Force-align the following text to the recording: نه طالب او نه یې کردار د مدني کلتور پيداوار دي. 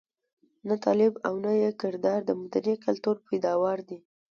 نه 0.67 0.75
طالب 0.85 1.13
او 1.27 1.33
نه 1.45 1.51
یې 1.61 1.71
کردار 1.81 2.19
د 2.25 2.31
مدني 2.41 2.75
کلتور 2.85 3.15
پيداوار 3.27 3.77
دي. 3.89 3.97